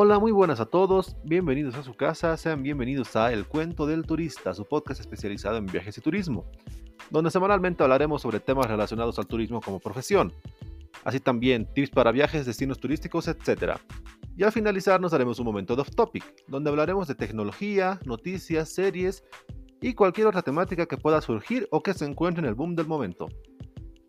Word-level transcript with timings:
Hola, 0.00 0.20
muy 0.20 0.30
buenas 0.30 0.60
a 0.60 0.66
todos, 0.66 1.16
bienvenidos 1.24 1.74
a 1.74 1.82
su 1.82 1.92
casa, 1.92 2.36
sean 2.36 2.62
bienvenidos 2.62 3.16
a 3.16 3.32
El 3.32 3.48
Cuento 3.48 3.84
del 3.84 4.06
Turista, 4.06 4.54
su 4.54 4.64
podcast 4.64 5.00
especializado 5.00 5.56
en 5.56 5.66
viajes 5.66 5.98
y 5.98 6.00
turismo, 6.00 6.48
donde 7.10 7.32
semanalmente 7.32 7.82
hablaremos 7.82 8.22
sobre 8.22 8.38
temas 8.38 8.68
relacionados 8.68 9.18
al 9.18 9.26
turismo 9.26 9.60
como 9.60 9.80
profesión, 9.80 10.32
así 11.02 11.18
también 11.18 11.66
tips 11.74 11.90
para 11.90 12.12
viajes, 12.12 12.46
destinos 12.46 12.78
turísticos, 12.78 13.26
etc. 13.26 13.72
Y 14.36 14.44
al 14.44 14.52
finalizar 14.52 15.00
nos 15.00 15.10
daremos 15.10 15.40
un 15.40 15.46
momento 15.46 15.74
de 15.74 15.82
off 15.82 15.90
topic, 15.90 16.44
donde 16.46 16.70
hablaremos 16.70 17.08
de 17.08 17.16
tecnología, 17.16 17.98
noticias, 18.04 18.68
series 18.68 19.24
y 19.80 19.94
cualquier 19.94 20.28
otra 20.28 20.42
temática 20.42 20.86
que 20.86 20.96
pueda 20.96 21.20
surgir 21.20 21.66
o 21.72 21.82
que 21.82 21.92
se 21.92 22.04
encuentre 22.04 22.40
en 22.40 22.48
el 22.48 22.54
boom 22.54 22.76
del 22.76 22.86
momento. 22.86 23.26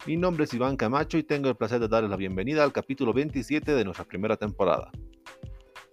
Mi 0.06 0.18
nombre 0.18 0.44
es 0.44 0.54
Iván 0.54 0.78
Camacho 0.78 1.18
y 1.18 1.24
tengo 1.24 1.50
el 1.50 1.56
placer 1.56 1.80
de 1.80 1.88
darles 1.88 2.12
la 2.12 2.16
bienvenida 2.16 2.64
al 2.64 2.74
capítulo 2.74 3.12
27 3.12 3.74
de 3.74 3.84
nuestra 3.84 4.06
primera 4.06 4.38
temporada. 4.38 4.92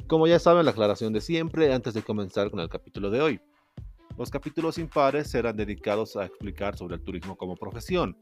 Como 0.06 0.28
ya 0.28 0.38
saben, 0.38 0.64
la 0.64 0.70
aclaración 0.70 1.12
de 1.12 1.20
siempre 1.20 1.72
antes 1.74 1.92
de 1.92 2.02
comenzar 2.02 2.48
con 2.52 2.60
el 2.60 2.68
capítulo 2.68 3.10
de 3.10 3.20
hoy. 3.20 3.40
Los 4.16 4.30
capítulos 4.30 4.78
impares 4.78 5.28
serán 5.28 5.56
dedicados 5.56 6.16
a 6.16 6.26
explicar 6.26 6.76
sobre 6.76 6.94
el 6.94 7.02
turismo 7.02 7.36
como 7.36 7.56
profesión. 7.56 8.16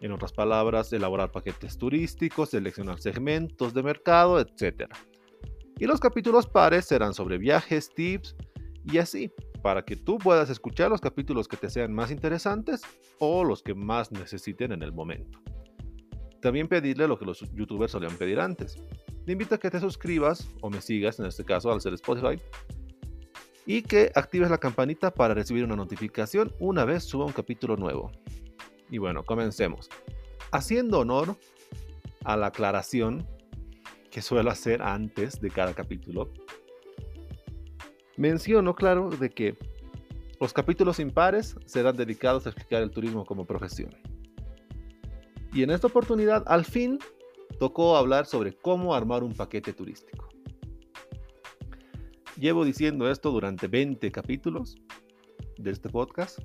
En 0.00 0.12
otras 0.12 0.32
palabras, 0.32 0.90
elaborar 0.94 1.30
paquetes 1.30 1.76
turísticos, 1.76 2.48
seleccionar 2.48 3.00
segmentos 3.00 3.74
de 3.74 3.82
mercado, 3.82 4.40
etc. 4.40 4.90
Y 5.78 5.84
los 5.84 6.00
capítulos 6.00 6.46
pares 6.46 6.86
serán 6.86 7.12
sobre 7.12 7.36
viajes, 7.36 7.90
tips 7.94 8.34
y 8.90 8.96
así, 8.96 9.30
para 9.62 9.84
que 9.84 9.96
tú 9.96 10.16
puedas 10.16 10.48
escuchar 10.48 10.88
los 10.88 11.02
capítulos 11.02 11.48
que 11.48 11.58
te 11.58 11.68
sean 11.68 11.92
más 11.92 12.10
interesantes 12.10 12.80
o 13.18 13.44
los 13.44 13.62
que 13.62 13.74
más 13.74 14.10
necesiten 14.10 14.72
en 14.72 14.82
el 14.82 14.92
momento. 14.92 15.38
También 16.40 16.66
pedirle 16.66 17.06
lo 17.06 17.18
que 17.18 17.26
los 17.26 17.40
youtubers 17.52 17.92
solían 17.92 18.16
pedir 18.16 18.40
antes, 18.40 18.82
te 19.30 19.34
invito 19.34 19.54
a 19.54 19.58
que 19.58 19.70
te 19.70 19.78
suscribas 19.78 20.48
o 20.60 20.70
me 20.70 20.80
sigas, 20.80 21.20
en 21.20 21.26
este 21.26 21.44
caso 21.44 21.70
al 21.70 21.80
ser 21.80 21.94
Spotify, 21.94 22.42
y 23.64 23.82
que 23.82 24.10
actives 24.16 24.50
la 24.50 24.58
campanita 24.58 25.14
para 25.14 25.34
recibir 25.34 25.62
una 25.62 25.76
notificación 25.76 26.52
una 26.58 26.84
vez 26.84 27.04
suba 27.04 27.26
un 27.26 27.32
capítulo 27.32 27.76
nuevo. 27.76 28.10
Y 28.90 28.98
bueno, 28.98 29.22
comencemos. 29.22 29.88
Haciendo 30.50 30.98
honor 30.98 31.36
a 32.24 32.36
la 32.36 32.48
aclaración 32.48 33.24
que 34.10 34.20
suelo 34.20 34.50
hacer 34.50 34.82
antes 34.82 35.40
de 35.40 35.48
cada 35.50 35.74
capítulo, 35.74 36.32
menciono, 38.16 38.74
claro, 38.74 39.10
de 39.10 39.30
que 39.30 39.56
los 40.40 40.52
capítulos 40.52 40.98
impares 40.98 41.54
serán 41.66 41.96
dedicados 41.96 42.46
a 42.46 42.48
explicar 42.48 42.82
el 42.82 42.90
turismo 42.90 43.24
como 43.24 43.46
profesión. 43.46 43.94
Y 45.52 45.62
en 45.62 45.70
esta 45.70 45.86
oportunidad, 45.86 46.42
al 46.48 46.64
fin, 46.64 46.98
tocó 47.58 47.96
hablar 47.96 48.26
sobre 48.26 48.52
cómo 48.52 48.94
armar 48.94 49.22
un 49.22 49.34
paquete 49.34 49.72
turístico. 49.72 50.28
Llevo 52.38 52.64
diciendo 52.64 53.10
esto 53.10 53.30
durante 53.30 53.68
20 53.68 54.10
capítulos 54.12 54.76
de 55.58 55.70
este 55.70 55.88
podcast 55.88 56.38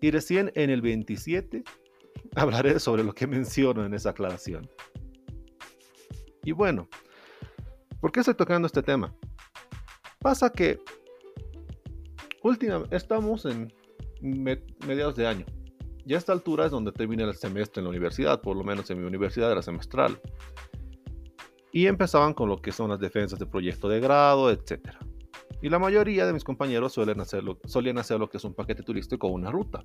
y 0.00 0.10
recién 0.10 0.50
en 0.54 0.70
el 0.70 0.82
27 0.82 1.62
hablaré 2.34 2.78
sobre 2.80 3.04
lo 3.04 3.12
que 3.12 3.26
menciono 3.26 3.84
en 3.84 3.94
esa 3.94 4.10
aclaración. 4.10 4.68
Y 6.44 6.52
bueno, 6.52 6.88
¿por 8.00 8.10
qué 8.10 8.20
estoy 8.20 8.34
tocando 8.34 8.66
este 8.66 8.82
tema? 8.82 9.14
Pasa 10.18 10.50
que 10.50 10.80
última, 12.42 12.84
estamos 12.90 13.44
en 13.44 13.72
mediados 14.86 15.14
de 15.14 15.26
año 15.26 15.46
y 16.04 16.14
a 16.14 16.18
esta 16.18 16.32
altura 16.32 16.66
es 16.66 16.70
donde 16.70 16.92
termina 16.92 17.24
el 17.24 17.34
semestre 17.34 17.80
en 17.80 17.84
la 17.84 17.90
universidad, 17.90 18.40
por 18.40 18.56
lo 18.56 18.64
menos 18.64 18.90
en 18.90 19.00
mi 19.00 19.06
universidad 19.06 19.52
era 19.52 19.62
semestral. 19.62 20.20
Y 21.70 21.86
empezaban 21.86 22.34
con 22.34 22.48
lo 22.48 22.60
que 22.60 22.72
son 22.72 22.90
las 22.90 23.00
defensas 23.00 23.38
de 23.38 23.46
proyecto 23.46 23.88
de 23.88 24.00
grado, 24.00 24.50
etc. 24.50 24.80
Y 25.62 25.68
la 25.68 25.78
mayoría 25.78 26.26
de 26.26 26.32
mis 26.32 26.44
compañeros 26.44 26.92
suelen 26.92 27.20
hacerlo, 27.20 27.58
solían 27.64 27.98
hacer 27.98 28.18
lo 28.18 28.28
que 28.28 28.36
es 28.38 28.44
un 28.44 28.52
paquete 28.52 28.82
turístico 28.82 29.28
o 29.28 29.30
una 29.30 29.50
ruta. 29.50 29.84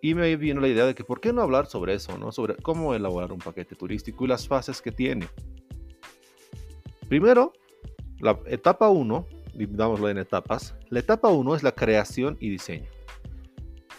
Y 0.00 0.14
me 0.14 0.34
vino 0.36 0.60
la 0.60 0.68
idea 0.68 0.86
de 0.86 0.94
que 0.94 1.04
por 1.04 1.20
qué 1.20 1.32
no 1.32 1.42
hablar 1.42 1.66
sobre 1.66 1.94
eso, 1.94 2.16
¿no? 2.18 2.32
Sobre 2.32 2.56
cómo 2.56 2.94
elaborar 2.94 3.32
un 3.32 3.40
paquete 3.40 3.76
turístico 3.76 4.24
y 4.24 4.28
las 4.28 4.48
fases 4.48 4.80
que 4.80 4.90
tiene. 4.90 5.28
Primero, 7.08 7.52
la 8.20 8.38
etapa 8.46 8.88
1, 8.88 9.26
dividámoslo 9.54 10.08
en 10.08 10.18
etapas. 10.18 10.74
La 10.88 11.00
etapa 11.00 11.28
1 11.28 11.56
es 11.56 11.62
la 11.62 11.72
creación 11.72 12.36
y 12.40 12.48
diseño. 12.50 12.88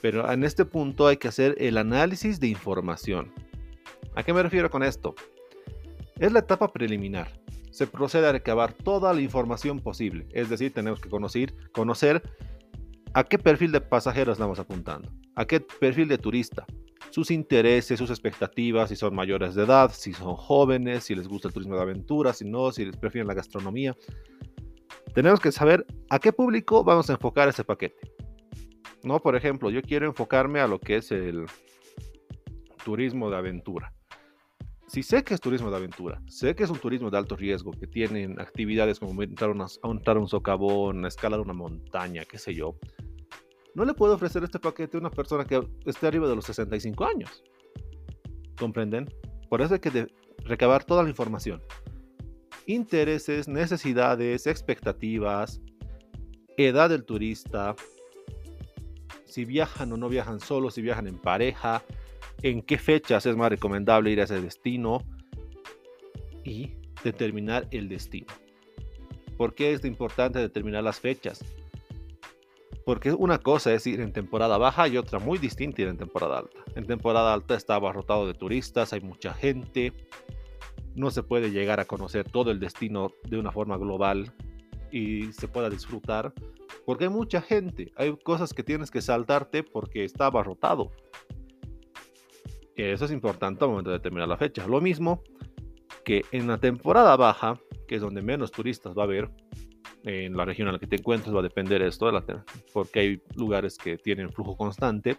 Pero 0.02 0.32
en 0.32 0.44
este 0.44 0.66
punto 0.66 1.08
hay 1.08 1.18
que 1.18 1.28
hacer 1.28 1.56
el 1.58 1.78
análisis 1.78 2.40
de 2.40 2.48
información. 2.48 3.32
¿A 4.16 4.24
qué 4.24 4.34
me 4.34 4.44
refiero 4.44 4.70
con 4.70 4.84
esto? 4.84 5.16
Es 6.20 6.32
la 6.32 6.40
etapa 6.40 6.72
preliminar. 6.72 7.32
Se 7.72 7.88
procede 7.88 8.28
a 8.28 8.32
recabar 8.32 8.74
toda 8.74 9.14
la 9.14 9.22
información 9.22 9.80
posible. 9.80 10.28
Es 10.32 10.50
decir, 10.50 10.74
tenemos 10.74 11.00
que 11.00 11.10
conocer, 11.10 11.54
conocer 11.72 12.22
a 13.14 13.24
qué 13.24 13.38
perfil 13.38 13.72
de 13.72 13.82
pasajeros 13.82 14.34
estamos 14.34 14.60
apuntando, 14.60 15.10
a 15.36 15.46
qué 15.46 15.60
perfil 15.60 16.08
de 16.08 16.18
turista, 16.18 16.66
sus 17.10 17.32
intereses, 17.32 17.98
sus 17.98 18.10
expectativas, 18.10 18.90
si 18.90 18.96
son 18.96 19.16
mayores 19.16 19.56
de 19.56 19.64
edad, 19.64 19.92
si 19.94 20.14
son 20.14 20.36
jóvenes, 20.36 21.06
si 21.06 21.16
les 21.16 21.28
gusta 21.28 21.48
el 21.48 21.54
turismo 21.54 21.76
de 21.76 21.82
aventura, 21.82 22.34
si 22.34 22.46
no, 22.46 22.72
si 22.72 22.86
les 22.86 22.98
prefieren 22.98 23.28
la 23.28 23.34
gastronomía. 23.34 23.96
Tenemos 25.14 25.40
que 25.40 25.52
saber 25.52 25.86
a 26.10 26.20
qué 26.20 26.32
público 26.32 26.84
vamos 26.84 27.10
a 27.10 27.14
enfocar 27.14 27.50
ese 27.50 27.64
paquete. 27.64 28.00
¿No? 29.04 29.20
Por 29.20 29.36
ejemplo, 29.36 29.70
yo 29.70 29.82
quiero 29.82 30.06
enfocarme 30.08 30.60
a 30.60 30.68
lo 30.68 30.80
que 30.80 30.98
es 30.98 31.12
el 31.12 31.46
turismo 32.84 33.30
de 33.30 33.38
aventura. 33.38 33.94
Si 34.88 35.04
sé 35.04 35.24
que 35.24 35.36
es 35.36 35.40
turismo 35.40 35.70
de 35.70 35.78
aventura, 35.78 36.20
sé 36.28 36.56
que 36.56 36.64
es 36.64 36.70
un 36.70 36.80
turismo 36.80 37.12
de 37.12 37.18
alto 37.18 37.36
riesgo, 37.36 37.72
que 37.72 37.86
tienen 37.86 38.40
actividades 38.42 39.00
como 39.00 39.22
a 39.22 39.88
un 39.88 40.28
socavón, 40.28 41.06
escalar 41.06 41.40
una 41.40 41.54
montaña, 41.54 42.24
qué 42.26 42.40
sé 42.40 42.56
yo, 42.56 42.76
no 43.76 43.86
le 43.86 43.94
puedo 43.94 44.16
ofrecer 44.16 44.44
este 44.44 44.60
paquete 44.60 44.98
a 44.98 45.00
una 45.00 45.12
persona 45.12 45.46
que 45.46 45.62
esté 45.86 46.08
arriba 46.08 46.28
de 46.28 46.36
los 46.36 46.46
65 46.46 47.06
años. 47.06 47.44
¿Comprenden? 48.58 49.08
Por 49.48 49.62
eso 49.62 49.76
hay 49.76 49.80
que 49.80 50.08
recabar 50.44 50.84
toda 50.84 51.04
la 51.04 51.10
información. 51.10 51.62
Intereses, 52.66 53.48
necesidades, 53.48 54.48
expectativas, 54.48 55.62
edad 56.58 56.90
del 56.90 57.06
turista, 57.06 57.76
si 59.30 59.46
viajan 59.46 59.92
o 59.94 59.98
no 59.98 60.10
viajan 60.10 60.40
solos, 60.40 60.74
si 60.74 60.82
viajan 60.82 61.08
en 61.08 61.18
pareja, 61.18 61.84
en 62.42 62.62
qué 62.62 62.78
fechas 62.78 63.26
es 63.26 63.36
más 63.36 63.50
recomendable 63.50 64.12
ir 64.12 64.22
a 64.22 64.24
ese 64.24 64.42
destino 64.42 65.04
y 66.44 66.74
determinar 67.04 67.68
el 67.72 67.90
destino. 67.90 68.28
¿Por 69.38 69.54
qué 69.54 69.74
es 69.74 69.86
importante 69.86 70.40
determinar 70.40 70.84
las 70.84 71.00
fechas? 71.00 71.44
Porque 72.86 73.12
una 73.12 73.38
cosa 73.38 73.74
es 73.74 73.86
ir 73.88 74.02
en 74.02 74.12
temporada 74.12 74.58
baja 74.58 74.88
y 74.88 74.98
otra 74.98 75.20
muy 75.20 75.38
distinta 75.38 75.82
ir 75.84 75.90
en 75.90 75.98
temporada 75.98 76.40
alta. 76.40 76.60
En 76.76 76.86
temporada 76.86 77.34
alta 77.34 77.56
está 77.56 77.76
abarrotado 77.76 78.26
de 78.26 78.34
turistas, 78.34 78.94
hay 78.94 79.02
mucha 79.02 79.34
gente, 79.34 79.94
no 80.96 81.12
se 81.12 81.24
puede 81.24 81.52
llegar 81.52 81.80
a 81.80 81.86
conocer 81.86 82.30
todo 82.30 82.52
el 82.52 82.60
destino 82.60 83.12
de 83.24 83.38
una 83.38 83.52
forma 83.52 83.78
global 83.78 84.34
y 84.92 85.32
se 85.34 85.48
pueda 85.48 85.70
disfrutar 85.70 86.34
porque 86.86 87.06
hay 87.06 87.10
mucha 87.10 87.42
gente, 87.42 87.92
hay 87.96 88.16
cosas 88.18 88.54
que 88.54 88.64
tienes 88.64 88.92
que 88.92 89.02
saltarte 89.02 89.64
porque 89.64 90.04
está 90.04 90.28
abarrotado. 90.28 90.92
Eso 92.76 93.06
es 93.06 93.12
importante 93.12 93.64
al 93.64 93.72
momento 93.72 93.90
de 93.90 93.98
determinar 93.98 94.28
la 94.28 94.38
fecha. 94.38 94.66
Lo 94.66 94.80
mismo 94.80 95.22
que 96.06 96.24
en 96.32 96.48
la 96.48 96.60
temporada 96.60 97.16
baja, 97.18 97.60
que 97.88 97.96
es 97.96 98.02
donde 98.02 98.22
menos 98.22 98.52
turistas 98.52 98.98
va 98.98 99.02
a 99.02 99.06
haber, 99.06 99.30
en 100.04 100.38
la 100.38 100.46
región 100.46 100.70
en 100.70 100.76
la 100.76 100.80
que 100.80 100.88
te 100.88 100.96
encuentres 100.96 101.36
va 101.36 101.40
a 101.40 101.44
depender 101.44 101.82
esto, 101.82 102.10
porque 102.74 103.00
hay 103.00 103.22
lugares 103.36 103.78
que 103.78 103.98
tienen 103.98 104.32
flujo 104.32 104.56
constante. 104.56 105.18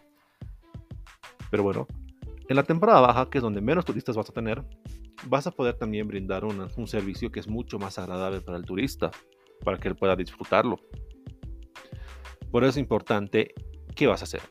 Pero 1.50 1.62
bueno, 1.62 1.86
en 2.48 2.56
la 2.56 2.62
temporada 2.62 3.00
baja, 3.00 3.28
que 3.28 3.38
es 3.38 3.42
donde 3.42 3.60
menos 3.60 3.84
turistas 3.84 4.16
vas 4.16 4.30
a 4.30 4.32
tener, 4.32 4.64
vas 5.26 5.46
a 5.46 5.50
poder 5.50 5.74
también 5.74 6.08
brindar 6.08 6.46
un 6.46 6.86
servicio 6.86 7.30
que 7.30 7.40
es 7.40 7.46
mucho 7.46 7.78
más 7.78 7.98
agradable 7.98 8.40
para 8.40 8.56
el 8.56 8.64
turista, 8.64 9.10
para 9.62 9.76
que 9.78 9.88
él 9.88 9.96
pueda 9.96 10.16
disfrutarlo. 10.16 10.80
Por 12.50 12.64
eso 12.64 12.70
es 12.70 12.76
importante, 12.78 13.54
¿qué 13.94 14.06
vas 14.06 14.22
a 14.22 14.24
hacer? 14.24 14.42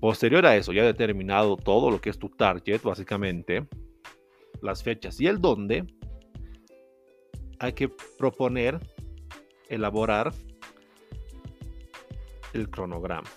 Posterior 0.00 0.46
a 0.46 0.56
eso, 0.56 0.72
ya 0.72 0.84
determinado 0.84 1.56
todo 1.56 1.90
lo 1.90 2.00
que 2.00 2.10
es 2.10 2.18
tu 2.18 2.30
target, 2.30 2.82
básicamente, 2.82 3.66
las 4.62 4.82
fechas 4.82 5.20
y 5.20 5.26
el 5.26 5.40
dónde, 5.40 5.86
hay 7.58 7.74
que 7.74 7.90
proponer, 8.18 8.80
elaborar 9.68 10.32
el 12.54 12.70
cronograma. 12.70 13.28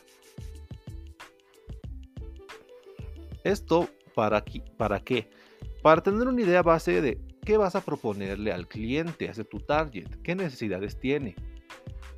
Esto 3.43 3.89
para, 4.15 4.41
qué? 4.41 5.29
Para 5.81 6.01
tener 6.01 6.27
una 6.27 6.41
idea 6.41 6.61
base 6.61 7.01
de 7.01 7.19
qué 7.43 7.57
vas 7.57 7.75
a 7.75 7.81
proponerle 7.81 8.53
al 8.53 8.67
cliente, 8.67 9.29
a 9.29 9.33
tu 9.33 9.59
target, 9.59 10.07
qué 10.23 10.33
necesidades 10.33 10.97
tiene, 10.97 11.35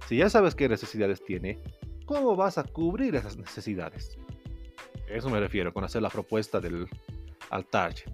si 0.08 0.18
ya 0.18 0.30
sabes 0.30 0.56
qué 0.56 0.70
necesidades 0.70 1.24
tiene, 1.24 1.60
¿cómo 2.06 2.36
vas 2.36 2.58
a 2.58 2.64
cubrir 2.64 3.16
esas 3.16 3.38
necesidades? 3.38 4.18
Eso 5.10 5.30
me 5.30 5.40
refiero 5.40 5.74
con 5.74 5.84
hacer 5.84 6.02
la 6.02 6.10
propuesta 6.10 6.60
del, 6.60 6.88
al 7.50 7.66
target. 7.66 8.12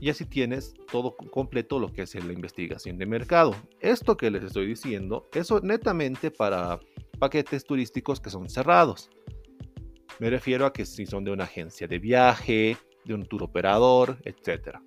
Y 0.00 0.10
así 0.10 0.24
tienes 0.24 0.74
todo 0.92 1.16
completo 1.16 1.80
lo 1.80 1.92
que 1.92 2.02
es 2.02 2.14
la 2.14 2.32
investigación 2.32 2.98
de 2.98 3.06
mercado. 3.06 3.56
Esto 3.80 4.16
que 4.16 4.30
les 4.30 4.44
estoy 4.44 4.66
diciendo, 4.66 5.28
eso 5.32 5.60
netamente 5.60 6.30
para 6.30 6.78
paquetes 7.18 7.64
turísticos 7.64 8.20
que 8.20 8.30
son 8.30 8.48
cerrados. 8.48 9.10
Me 10.20 10.30
refiero 10.30 10.66
a 10.66 10.72
que 10.72 10.86
si 10.86 11.04
son 11.04 11.24
de 11.24 11.32
una 11.32 11.44
agencia 11.44 11.88
de 11.88 11.98
viaje, 11.98 12.76
de 13.04 13.14
un 13.14 13.26
tour 13.26 13.42
operador, 13.42 14.18
etc. 14.24 14.78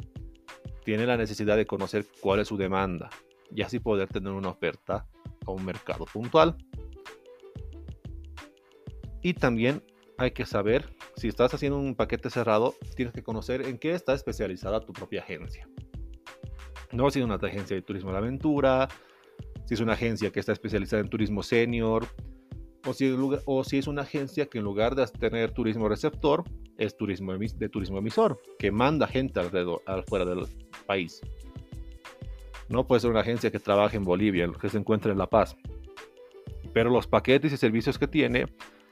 Tiene 0.85 1.05
la 1.05 1.17
necesidad 1.17 1.57
de 1.57 1.65
conocer 1.65 2.05
cuál 2.21 2.39
es 2.39 2.47
su 2.47 2.55
demanda 2.55 3.09
y 3.53 3.61
así 3.61 3.79
poder 3.79 4.07
tener 4.07 4.31
una 4.31 4.49
oferta 4.49 5.07
a 5.45 5.51
un 5.51 5.65
mercado 5.65 6.05
puntual. 6.05 6.55
Y 9.21 9.33
también 9.33 9.83
hay 10.17 10.31
que 10.31 10.45
saber, 10.45 10.95
si 11.15 11.27
estás 11.27 11.53
haciendo 11.53 11.77
un 11.77 11.95
paquete 11.95 12.29
cerrado, 12.29 12.75
tienes 12.95 13.13
que 13.13 13.23
conocer 13.23 13.63
en 13.63 13.77
qué 13.77 13.93
está 13.93 14.13
especializada 14.13 14.81
tu 14.81 14.93
propia 14.93 15.21
agencia. 15.21 15.67
No 16.91 17.09
si 17.09 17.19
es 17.19 17.25
una 17.25 17.35
agencia 17.35 17.75
de 17.75 17.81
turismo 17.81 18.11
de 18.11 18.17
aventura, 18.17 18.89
si 19.65 19.73
es 19.73 19.79
una 19.79 19.93
agencia 19.93 20.31
que 20.31 20.39
está 20.39 20.51
especializada 20.51 21.01
en 21.01 21.09
turismo 21.09 21.43
senior, 21.43 22.05
o 22.85 22.93
si, 22.93 23.15
o 23.45 23.63
si 23.63 23.77
es 23.77 23.87
una 23.87 24.01
agencia 24.01 24.47
que 24.47 24.57
en 24.57 24.63
lugar 24.63 24.95
de 24.95 25.05
tener 25.07 25.51
turismo 25.51 25.87
receptor, 25.87 26.43
es 26.77 26.97
turismo 26.97 27.33
de 27.33 27.69
turismo 27.69 27.99
emisor, 27.99 28.41
que 28.57 28.71
manda 28.71 29.07
gente 29.07 29.39
alrededor, 29.39 29.81
fuera 30.07 30.25
del 30.25 30.45
país. 30.87 31.21
No 32.71 32.87
puede 32.87 33.01
ser 33.01 33.11
una 33.11 33.19
agencia 33.19 33.51
que 33.51 33.59
trabaje 33.59 33.97
en 33.97 34.05
Bolivia, 34.05 34.49
que 34.59 34.69
se 34.69 34.77
encuentre 34.77 35.11
en 35.11 35.17
La 35.17 35.27
Paz. 35.27 35.57
Pero 36.73 36.89
los 36.89 37.05
paquetes 37.05 37.51
y 37.51 37.57
servicios 37.57 37.99
que 37.99 38.07
tiene 38.07 38.45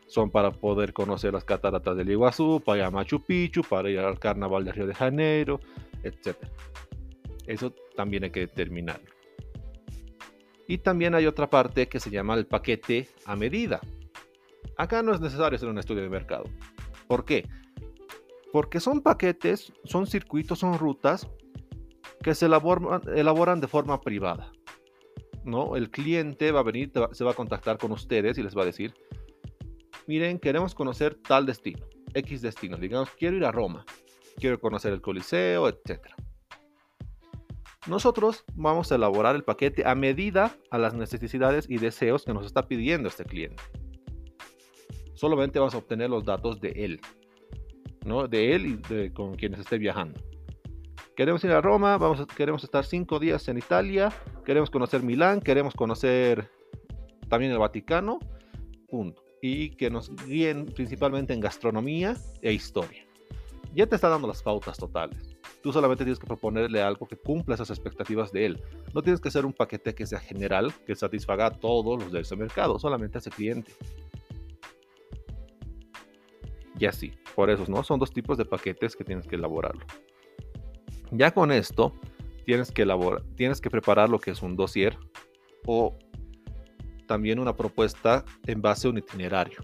son 0.06 0.32
para 0.32 0.52
poder 0.52 0.92
conocer 0.92 1.32
las 1.32 1.46
cataratas 1.46 1.96
del 1.96 2.12
Iguazú, 2.12 2.62
para 2.66 2.80
ir 2.80 2.84
a 2.84 2.92
Machu 2.92 3.24
Picchu, 3.24 3.62
para 3.64 3.90
ir 3.90 4.00
al 4.00 4.20
Carnaval 4.20 4.66
de 4.66 4.74
Río 4.74 4.86
de 4.86 4.94
Janeiro, 4.94 5.62
etc. 6.04 6.36
Eso 7.48 7.74
también 7.96 8.26
hay 8.26 8.32
que 8.32 8.42
determinarlo. 8.42 9.10
Y 10.68 10.80
también 10.80 11.16
hay 11.16 11.26
otra 11.26 11.50
parte 11.50 11.88
que 11.88 12.02
se 12.02 12.10
llama 12.10 12.34
el 12.34 12.48
paquete 12.48 13.08
a 13.26 13.38
medida. 13.38 13.80
Acá 14.76 15.02
no 15.02 15.14
es 15.14 15.22
necesario 15.22 15.56
hacer 15.56 15.70
un 15.70 15.80
estudio 15.80 16.04
de 16.04 16.10
mercado. 16.10 16.44
¿Por 17.08 17.24
qué? 17.24 17.48
Porque 18.52 18.82
son 18.82 19.00
paquetes, 19.00 19.72
son 19.86 20.06
circuitos, 20.06 20.60
son 20.60 20.78
rutas 20.78 21.30
que 22.24 22.36
se 22.36 22.46
elaboran, 22.46 23.62
de 23.62 23.68
forma 23.68 24.02
privada. 24.02 24.52
¿no? 25.44 25.76
El 25.76 25.90
cliente 25.90 26.52
va 26.52 26.60
a 26.60 26.64
venir, 26.64 26.92
se 27.12 27.24
va 27.24 27.32
a 27.32 27.36
contactar 27.36 27.78
con 27.78 27.92
ustedes 27.92 28.38
y 28.38 28.44
les 28.44 28.56
va 28.58 28.64
a 28.64 28.66
decir, 28.66 28.94
miren, 30.08 30.40
queremos 30.40 30.76
conocer 30.76 31.16
tal 31.16 31.46
destino, 31.46 31.86
X 32.14 32.42
destino, 32.42 32.78
digamos, 32.78 33.10
quiero 33.12 33.38
ir 33.38 33.46
a 33.46 33.52
Roma, 33.52 33.86
quiero 34.38 34.60
conocer 34.60 34.94
el 34.94 35.02
Coliseo, 35.02 35.68
etc. 35.70 36.08
Nosotros 37.88 38.44
vamos 38.54 38.92
a 38.92 38.96
elaborar 38.96 39.36
el 39.36 39.44
paquete 39.44 39.88
a 39.88 39.96
medida 39.96 40.56
a 40.70 40.78
las 40.78 40.94
necesidades 40.94 41.70
y 41.70 41.78
deseos 41.78 42.26
que 42.26 42.34
nos 42.34 42.46
está 42.46 42.68
pidiendo 42.68 43.08
este 43.08 43.24
cliente. 43.24 43.64
Solamente 45.16 45.60
vamos 45.60 45.74
a 45.74 45.80
obtener 45.80 46.10
los 46.10 46.24
datos 46.24 46.62
de 46.62 46.70
él, 46.72 47.02
¿no? 48.06 48.28
De 48.28 48.56
él 48.56 48.66
y 48.66 48.76
de, 48.94 49.14
con 49.14 49.36
quienes 49.36 49.62
esté 49.62 49.78
viajando. 49.78 50.22
Queremos 51.20 51.44
ir 51.44 51.52
a 51.52 51.60
Roma, 51.60 51.98
vamos 51.98 52.26
queremos 52.28 52.64
estar 52.64 52.86
cinco 52.86 53.20
días 53.20 53.46
en 53.50 53.58
Italia, 53.58 54.10
queremos 54.46 54.70
conocer 54.70 55.04
Milán, 55.04 55.42
queremos 55.42 55.74
conocer 55.74 56.50
también 57.28 57.52
el 57.52 57.58
Vaticano, 57.58 58.20
punto 58.88 59.22
y 59.42 59.72
que 59.72 59.90
nos 59.90 60.16
guíen 60.26 60.68
principalmente 60.68 61.34
en 61.34 61.42
gastronomía 61.42 62.16
e 62.42 62.54
historia. 62.54 63.06
Ya 63.76 63.86
te 63.86 63.98
está 63.98 64.08
dando 64.08 64.30
las 64.30 64.42
pautas 64.42 64.78
totales. 64.78 65.36
Tú 65.62 65.74
solamente 65.74 66.06
tienes 66.06 66.20
que 66.20 66.26
proponerle 66.26 66.82
algo 66.82 67.06
que 67.06 67.18
cumpla 67.18 67.56
esas 67.56 67.70
expectativas 67.70 68.32
de 68.32 68.46
él. 68.46 68.64
No 68.94 69.02
tienes 69.02 69.20
que 69.20 69.28
hacer 69.28 69.46
un 69.46 69.52
paquete 69.52 69.94
que 69.94 70.06
sea 70.06 70.22
general, 70.22 70.72
que 70.88 70.96
satisfaga 70.96 71.48
a 71.48 71.52
todos 71.52 72.02
los 72.02 72.14
de 72.14 72.22
ese 72.22 72.38
mercado, 72.38 72.80
solamente 72.80 73.18
a 73.18 73.20
ese 73.20 73.30
cliente. 73.30 73.74
Y 76.80 76.86
así, 76.86 77.12
por 77.36 77.50
eso, 77.50 77.66
¿no? 77.68 77.84
Son 77.84 78.00
dos 78.00 78.14
tipos 78.14 78.38
de 78.38 78.46
paquetes 78.46 78.96
que 78.96 79.04
tienes 79.04 79.28
que 79.28 79.36
elaborarlo. 79.36 79.86
Ya 81.12 81.32
con 81.32 81.52
esto, 81.52 81.94
tienes 82.46 82.72
que 82.72 82.84
elaborar, 82.84 83.24
tienes 83.36 83.62
que 83.62 83.70
preparar 83.70 84.10
lo 84.10 84.20
que 84.20 84.32
es 84.32 84.42
un 84.42 84.56
dossier 84.56 84.98
o 85.66 85.98
también 87.08 87.40
una 87.40 87.56
propuesta 87.56 88.24
en 88.46 88.62
base 88.62 88.88
a 88.88 88.92
un 88.92 89.00
itinerario, 89.00 89.60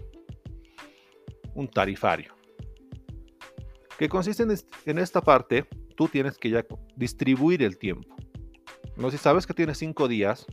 un 1.54 1.68
tarifario, 1.68 2.36
que 3.98 4.08
consiste 4.08 4.44
en, 4.84 4.98
esta 4.98 5.20
parte, 5.20 5.64
tú 5.96 6.08
tienes 6.08 6.36
que 6.38 6.50
ya 6.50 6.64
distribuir 6.96 7.62
el 7.62 7.78
tiempo. 7.78 8.14
No 8.96 9.10
si 9.10 9.18
sabes 9.18 9.46
que 9.46 9.54
tienes 9.54 9.78
cinco 9.78 10.08
días, 10.08 10.46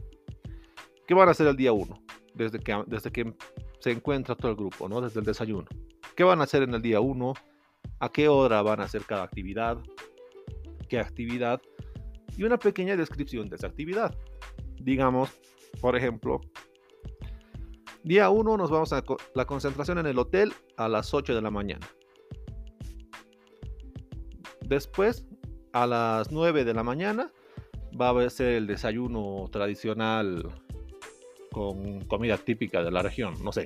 ¿qué 1.07 1.13
van 1.13 1.27
a 1.27 1.31
hacer 1.31 1.47
el 1.47 1.57
día 1.57 1.73
uno? 1.73 2.01
Desde 2.33 2.59
que, 2.59 2.83
desde 2.87 3.11
que 3.11 3.33
se 3.79 3.91
encuentra 3.91 4.35
todo 4.35 4.51
el 4.51 4.57
grupo, 4.57 4.87
¿no? 4.87 5.01
Desde 5.01 5.19
el 5.19 5.25
desayuno. 5.25 5.67
¿Qué 6.15 6.23
van 6.23 6.39
a 6.41 6.43
hacer 6.43 6.63
en 6.63 6.73
el 6.73 6.81
día 6.81 6.99
uno? 6.99 7.33
¿A 7.99 8.09
qué 8.09 8.27
hora 8.27 8.61
van 8.61 8.79
a 8.79 8.85
hacer 8.85 9.03
cada 9.05 9.23
actividad? 9.23 9.77
¿Qué 10.93 10.99
actividad? 10.99 11.59
Y 12.37 12.43
una 12.43 12.59
pequeña 12.59 12.95
descripción 12.95 13.49
de 13.49 13.55
esa 13.55 13.65
actividad. 13.65 14.15
Digamos, 14.79 15.31
por 15.81 15.95
ejemplo, 15.95 16.39
Día 18.03 18.29
1 18.29 18.57
nos 18.57 18.69
vamos 18.69 18.93
a 18.93 19.03
la 19.33 19.45
concentración 19.45 19.97
en 19.97 20.05
el 20.05 20.19
hotel 20.19 20.53
a 20.77 20.87
las 20.87 21.11
8 21.11 21.33
de 21.33 21.41
la 21.41 21.49
mañana. 21.49 21.89
Después, 24.67 25.25
a 25.71 25.87
las 25.87 26.31
9 26.31 26.63
de 26.63 26.75
la 26.75 26.83
mañana, 26.83 27.31
va 27.99 28.11
a 28.11 28.29
ser 28.29 28.49
el 28.49 28.67
desayuno 28.67 29.49
tradicional 29.51 30.47
con 31.51 32.01
comida 32.01 32.37
típica 32.37 32.83
de 32.83 32.91
la 32.91 33.01
región, 33.01 33.33
no 33.43 33.51
sé. 33.51 33.63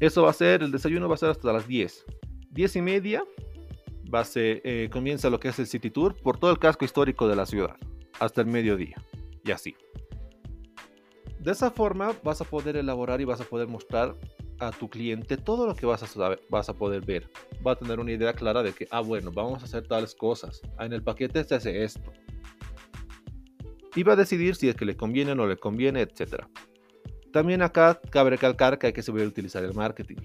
Eso 0.00 0.24
va 0.24 0.28
a 0.28 0.34
ser, 0.34 0.62
el 0.62 0.70
desayuno 0.70 1.08
va 1.08 1.14
a 1.14 1.16
ser 1.16 1.30
hasta 1.30 1.50
las 1.50 1.66
10. 1.66 2.04
10 2.50 2.76
y 2.76 2.82
media 2.82 3.24
ser, 4.24 4.60
eh, 4.64 4.88
comienza 4.92 5.30
lo 5.30 5.40
que 5.40 5.48
es 5.48 5.58
el 5.58 5.66
City 5.66 5.90
Tour 5.90 6.16
por 6.16 6.38
todo 6.38 6.50
el 6.50 6.58
casco 6.58 6.84
histórico 6.84 7.28
de 7.28 7.36
la 7.36 7.46
ciudad, 7.46 7.76
hasta 8.20 8.40
el 8.40 8.46
mediodía, 8.46 8.96
y 9.44 9.50
así. 9.50 9.74
De 11.38 11.50
esa 11.50 11.70
forma 11.70 12.12
vas 12.22 12.40
a 12.40 12.44
poder 12.44 12.76
elaborar 12.76 13.20
y 13.20 13.24
vas 13.24 13.40
a 13.40 13.44
poder 13.44 13.66
mostrar 13.66 14.16
a 14.60 14.70
tu 14.70 14.88
cliente 14.88 15.36
todo 15.36 15.66
lo 15.66 15.74
que 15.74 15.86
vas 15.86 16.02
a, 16.02 16.36
vas 16.48 16.68
a 16.68 16.74
poder 16.74 17.04
ver. 17.04 17.28
Va 17.66 17.72
a 17.72 17.76
tener 17.76 17.98
una 17.98 18.12
idea 18.12 18.32
clara 18.32 18.62
de 18.62 18.72
que, 18.72 18.86
ah, 18.90 19.00
bueno, 19.00 19.32
vamos 19.32 19.62
a 19.62 19.64
hacer 19.64 19.86
tales 19.88 20.14
cosas. 20.14 20.62
Ah, 20.76 20.86
en 20.86 20.92
el 20.92 21.02
paquete 21.02 21.42
se 21.42 21.54
hace 21.56 21.82
esto. 21.82 22.12
Y 23.96 24.04
va 24.04 24.12
a 24.12 24.16
decidir 24.16 24.54
si 24.54 24.68
es 24.68 24.76
que 24.76 24.84
le 24.84 24.96
conviene 24.96 25.32
o 25.32 25.34
no 25.34 25.46
le 25.46 25.56
conviene, 25.56 26.00
etc. 26.00 26.44
También 27.32 27.62
acá 27.62 28.00
cabe 28.10 28.30
recalcar 28.30 28.78
que 28.78 28.88
hay 28.88 28.92
que 28.92 29.02
saber 29.02 29.26
utilizar 29.26 29.64
el 29.64 29.74
marketing. 29.74 30.16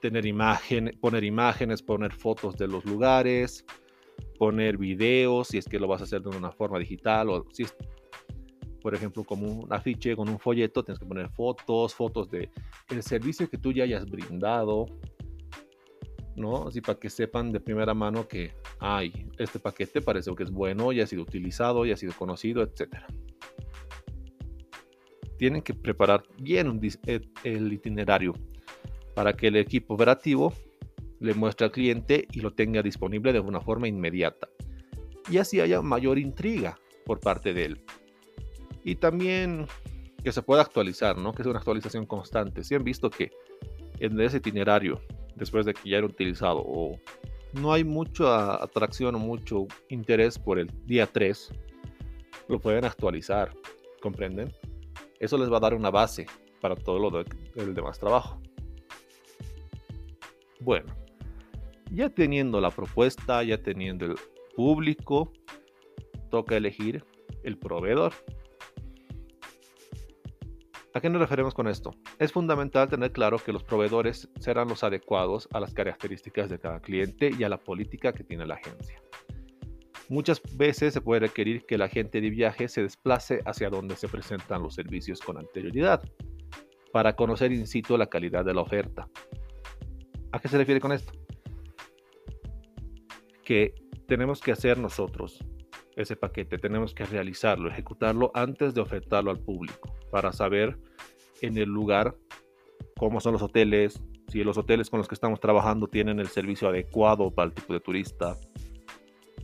Tener 0.00 0.26
imagen, 0.26 0.96
poner 1.00 1.24
imágenes, 1.24 1.82
poner 1.82 2.12
fotos 2.12 2.56
de 2.56 2.68
los 2.68 2.84
lugares, 2.84 3.64
poner 4.38 4.76
videos, 4.76 5.48
si 5.48 5.58
es 5.58 5.66
que 5.66 5.78
lo 5.78 5.88
vas 5.88 6.00
a 6.00 6.04
hacer 6.04 6.22
de 6.22 6.36
una 6.36 6.52
forma 6.52 6.78
digital 6.78 7.30
o 7.30 7.44
si 7.52 7.64
es 7.64 7.74
por 8.86 8.94
ejemplo, 8.94 9.24
como 9.24 9.48
un 9.48 9.72
afiche 9.72 10.14
con 10.14 10.28
un 10.28 10.38
folleto, 10.38 10.84
tienes 10.84 11.00
que 11.00 11.06
poner 11.06 11.28
fotos, 11.30 11.92
fotos 11.92 12.30
de 12.30 12.48
el 12.88 13.02
servicio 13.02 13.50
que 13.50 13.58
tú 13.58 13.72
ya 13.72 13.82
hayas 13.82 14.08
brindado, 14.08 14.86
¿no? 16.36 16.68
Así 16.68 16.80
para 16.80 16.96
que 16.96 17.10
sepan 17.10 17.50
de 17.50 17.58
primera 17.58 17.94
mano 17.94 18.28
que, 18.28 18.52
ay, 18.78 19.26
este 19.38 19.58
paquete 19.58 20.02
parece 20.02 20.32
que 20.36 20.44
es 20.44 20.52
bueno, 20.52 20.92
ya 20.92 21.02
ha 21.02 21.06
sido 21.08 21.22
utilizado, 21.22 21.84
ya 21.84 21.94
ha 21.94 21.96
sido 21.96 22.12
conocido, 22.12 22.62
etc. 22.62 22.98
Tienen 25.36 25.62
que 25.62 25.74
preparar 25.74 26.22
bien 26.38 26.80
el 27.42 27.72
itinerario 27.72 28.34
para 29.16 29.32
que 29.32 29.48
el 29.48 29.56
equipo 29.56 29.94
operativo 29.94 30.52
le 31.18 31.34
muestre 31.34 31.64
al 31.64 31.72
cliente 31.72 32.28
y 32.30 32.40
lo 32.40 32.52
tenga 32.52 32.82
disponible 32.82 33.32
de 33.32 33.40
una 33.40 33.60
forma 33.60 33.88
inmediata. 33.88 34.48
Y 35.28 35.38
así 35.38 35.58
haya 35.58 35.82
mayor 35.82 36.18
intriga 36.18 36.78
por 37.04 37.18
parte 37.18 37.52
de 37.52 37.64
él 37.64 37.80
y 38.86 38.94
también 38.94 39.66
que 40.22 40.30
se 40.30 40.42
pueda 40.42 40.62
actualizar, 40.62 41.18
¿no? 41.18 41.32
Que 41.32 41.42
sea 41.42 41.50
una 41.50 41.58
actualización 41.58 42.06
constante. 42.06 42.62
Si 42.62 42.76
han 42.76 42.84
visto 42.84 43.10
que 43.10 43.32
en 43.98 44.20
ese 44.20 44.36
itinerario, 44.36 45.00
después 45.34 45.66
de 45.66 45.74
que 45.74 45.90
ya 45.90 45.96
era 45.98 46.06
utilizado, 46.06 46.62
o 46.64 46.96
no 47.54 47.72
hay 47.72 47.82
mucha 47.82 48.62
atracción 48.62 49.16
o 49.16 49.18
mucho 49.18 49.66
interés 49.88 50.38
por 50.38 50.60
el 50.60 50.70
día 50.84 51.08
3, 51.08 51.50
lo 52.46 52.60
pueden 52.60 52.84
actualizar, 52.84 53.52
¿comprenden? 54.00 54.52
Eso 55.18 55.36
les 55.36 55.50
va 55.50 55.56
a 55.56 55.60
dar 55.60 55.74
una 55.74 55.90
base 55.90 56.26
para 56.60 56.76
todo 56.76 57.00
lo 57.00 57.10
del 57.10 57.74
demás 57.74 57.98
trabajo. 57.98 58.40
Bueno, 60.66 60.96
ya 61.92 62.10
teniendo 62.10 62.60
la 62.60 62.72
propuesta, 62.72 63.40
ya 63.44 63.62
teniendo 63.62 64.04
el 64.06 64.16
público, 64.56 65.32
toca 66.28 66.56
elegir 66.56 67.04
el 67.44 67.56
proveedor. 67.56 68.12
¿A 70.92 71.00
qué 71.00 71.08
nos 71.08 71.20
referimos 71.20 71.54
con 71.54 71.68
esto? 71.68 71.92
Es 72.18 72.32
fundamental 72.32 72.88
tener 72.88 73.12
claro 73.12 73.38
que 73.38 73.52
los 73.52 73.62
proveedores 73.62 74.28
serán 74.40 74.66
los 74.66 74.82
adecuados 74.82 75.48
a 75.52 75.60
las 75.60 75.72
características 75.72 76.50
de 76.50 76.58
cada 76.58 76.80
cliente 76.80 77.30
y 77.38 77.44
a 77.44 77.48
la 77.48 77.58
política 77.58 78.12
que 78.12 78.24
tiene 78.24 78.44
la 78.44 78.54
agencia. 78.54 79.00
Muchas 80.08 80.42
veces 80.56 80.94
se 80.94 81.00
puede 81.00 81.20
requerir 81.20 81.64
que 81.64 81.76
el 81.76 81.82
agente 81.82 82.20
de 82.20 82.30
viaje 82.30 82.66
se 82.66 82.82
desplace 82.82 83.40
hacia 83.46 83.70
donde 83.70 83.94
se 83.94 84.08
presentan 84.08 84.64
los 84.64 84.74
servicios 84.74 85.20
con 85.20 85.38
anterioridad 85.38 86.02
para 86.92 87.14
conocer 87.14 87.52
in 87.52 87.68
situ 87.68 87.96
la 87.96 88.08
calidad 88.08 88.44
de 88.44 88.54
la 88.54 88.62
oferta. 88.62 89.08
¿A 90.32 90.38
qué 90.40 90.48
se 90.48 90.58
refiere 90.58 90.80
con 90.80 90.92
esto? 90.92 91.12
Que 93.44 93.74
tenemos 94.06 94.40
que 94.40 94.52
hacer 94.52 94.78
nosotros 94.78 95.44
ese 95.96 96.14
paquete, 96.14 96.58
tenemos 96.58 96.94
que 96.94 97.06
realizarlo, 97.06 97.70
ejecutarlo 97.70 98.30
antes 98.34 98.74
de 98.74 98.82
ofertarlo 98.82 99.30
al 99.30 99.38
público 99.38 99.94
para 100.10 100.30
saber 100.30 100.78
en 101.40 101.56
el 101.56 101.70
lugar 101.70 102.14
cómo 102.98 103.20
son 103.20 103.32
los 103.32 103.42
hoteles, 103.42 104.02
si 104.28 104.44
los 104.44 104.58
hoteles 104.58 104.90
con 104.90 104.98
los 104.98 105.08
que 105.08 105.14
estamos 105.14 105.40
trabajando 105.40 105.86
tienen 105.86 106.20
el 106.20 106.28
servicio 106.28 106.68
adecuado 106.68 107.30
para 107.30 107.46
el 107.48 107.54
tipo 107.54 107.72
de 107.72 107.80
turista, 107.80 108.36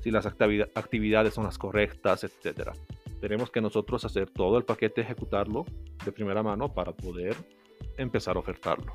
si 0.02 0.10
las 0.10 0.26
actividades 0.26 1.32
son 1.32 1.44
las 1.44 1.56
correctas, 1.56 2.24
etc. 2.24 2.70
Tenemos 3.20 3.50
que 3.50 3.60
nosotros 3.60 4.04
hacer 4.04 4.28
todo 4.28 4.58
el 4.58 4.64
paquete, 4.64 5.00
ejecutarlo 5.00 5.64
de 6.04 6.12
primera 6.12 6.42
mano 6.42 6.74
para 6.74 6.92
poder 6.92 7.34
empezar 7.96 8.36
a 8.36 8.40
ofertarlo 8.40 8.92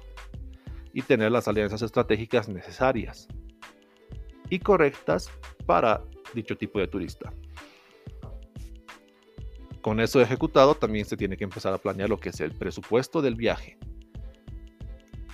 y 0.98 1.04
tener 1.04 1.32
las 1.32 1.48
alianzas 1.48 1.84
estratégicas 1.84 2.50
necesarias 2.50 3.28
y 4.50 4.58
correctas 4.58 5.30
para 5.68 6.04
dicho 6.34 6.58
tipo 6.58 6.80
de 6.80 6.88
turista. 6.88 7.32
Con 9.84 10.00
eso 10.00 10.20
ejecutado 10.20 10.74
también 10.74 11.06
se 11.06 11.16
tiene 11.16 11.38
que 11.38 11.44
empezar 11.44 11.72
a 11.72 11.78
planear 11.78 12.10
lo 12.10 12.20
que 12.20 12.30
es 12.30 12.40
el 12.40 12.52
presupuesto 12.52 13.22
del 13.22 13.36
viaje. 13.36 13.78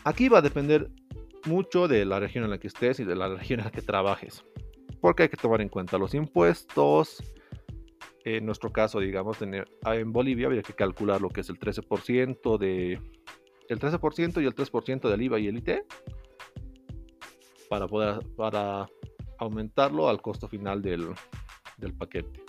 Aquí 0.03 0.27
va 0.27 0.39
a 0.39 0.41
depender 0.41 0.91
mucho 1.45 1.87
de 1.87 2.03
la 2.03 2.19
región 2.19 2.43
en 2.43 2.49
la 2.49 2.57
que 2.57 2.67
estés 2.67 2.99
y 2.99 3.05
de 3.05 3.15
la 3.15 3.29
región 3.29 3.61
en 3.61 3.67
la 3.67 3.71
que 3.71 3.81
trabajes. 3.81 4.43
Porque 4.99 5.23
hay 5.23 5.29
que 5.29 5.37
tomar 5.37 5.61
en 5.61 5.69
cuenta 5.69 5.97
los 5.97 6.13
impuestos. 6.13 7.23
En 8.25 8.45
nuestro 8.45 8.69
caso, 8.69 8.99
digamos, 8.99 9.37
en 9.41 10.11
Bolivia 10.11 10.47
habría 10.47 10.61
que 10.61 10.73
calcular 10.73 11.21
lo 11.21 11.29
que 11.29 11.39
es 11.39 11.47
el 11.47 11.57
13% 11.57 12.57
de 12.57 12.99
el 13.73 13.79
13% 13.79 14.41
y 14.41 14.45
el 14.45 14.55
3% 14.55 15.09
del 15.09 15.21
IVA 15.21 15.39
y 15.39 15.47
el 15.47 15.57
IT 15.57 15.69
para 17.69 17.87
poder 17.87 18.19
para 18.35 18.87
aumentarlo 19.37 20.07
al 20.07 20.21
costo 20.21 20.47
final 20.47 20.81
del, 20.81 21.07
del 21.77 21.93
paquete 21.93 22.43